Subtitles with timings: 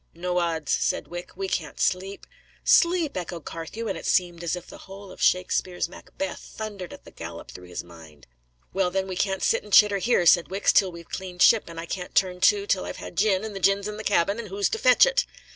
[0.15, 1.35] "No odds," said Wicks.
[1.35, 2.25] "We can't sleep..."
[2.63, 7.05] "Sleep!" echoed Carthew; and it seemed as if the whole of Shakespeare's Macbeth thundered at
[7.05, 8.25] the gallop through his mind.
[8.73, 11.79] "Well, then, we can't sit and chitter here," said Wicks, "till we've cleaned ship; and
[11.79, 14.47] I can't turn to till I've had gin, and the gin's in the cabin, and
[14.47, 15.27] who's to fetch it?"